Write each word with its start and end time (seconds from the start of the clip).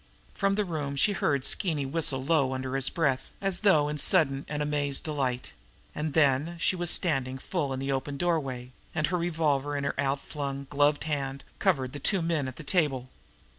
From 0.33 0.55
the 0.55 0.65
room 0.65 0.95
she 0.95 1.11
heard 1.11 1.45
Skeeny 1.45 1.85
whistle 1.85 2.23
low 2.23 2.53
under 2.53 2.75
his 2.75 2.89
breath, 2.89 3.29
as 3.39 3.59
though 3.59 3.87
in 3.87 3.99
sudden 3.99 4.47
and 4.49 4.63
amazed 4.63 5.03
delight 5.03 5.51
and 5.93 6.15
then 6.15 6.55
she 6.59 6.75
was 6.75 6.89
standing 6.89 7.37
full 7.37 7.71
in 7.71 7.79
the 7.79 7.91
open 7.91 8.17
doorway, 8.17 8.71
and 8.95 9.05
her 9.05 9.17
revolver 9.19 9.77
in 9.77 9.83
her 9.83 9.93
outflung, 9.99 10.65
gloved 10.71 11.03
hand 11.03 11.43
covered 11.59 11.93
the 11.93 11.99
two 11.99 12.23
men 12.23 12.47
at 12.47 12.55
the 12.55 12.63
table. 12.63 13.09